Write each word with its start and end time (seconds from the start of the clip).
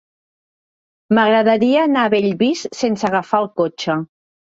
M'agradaria 1.17 1.83
anar 1.89 2.05
a 2.09 2.11
Bellvís 2.13 2.63
sense 2.79 3.07
agafar 3.11 3.43
el 3.45 3.51
cotxe. 3.63 3.99